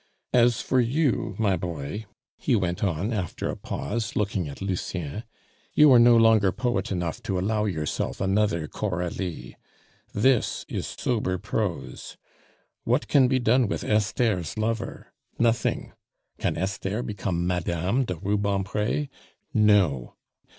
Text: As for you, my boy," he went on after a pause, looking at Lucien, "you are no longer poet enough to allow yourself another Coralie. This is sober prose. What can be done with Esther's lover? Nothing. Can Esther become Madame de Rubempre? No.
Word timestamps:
As 0.33 0.61
for 0.61 0.79
you, 0.79 1.35
my 1.37 1.55
boy," 1.55 2.07
he 2.39 2.55
went 2.55 2.83
on 2.83 3.13
after 3.13 3.49
a 3.51 3.55
pause, 3.55 4.15
looking 4.15 4.49
at 4.49 4.59
Lucien, 4.59 5.23
"you 5.75 5.91
are 5.93 5.99
no 5.99 6.17
longer 6.17 6.51
poet 6.51 6.91
enough 6.91 7.21
to 7.21 7.37
allow 7.37 7.65
yourself 7.65 8.19
another 8.19 8.67
Coralie. 8.67 9.57
This 10.11 10.65
is 10.67 10.87
sober 10.87 11.37
prose. 11.37 12.17
What 12.83 13.07
can 13.07 13.27
be 13.27 13.37
done 13.37 13.67
with 13.67 13.83
Esther's 13.83 14.57
lover? 14.57 15.13
Nothing. 15.37 15.93
Can 16.39 16.57
Esther 16.57 17.03
become 17.03 17.45
Madame 17.45 18.05
de 18.05 18.15
Rubempre? 18.15 19.07
No. 19.53 20.15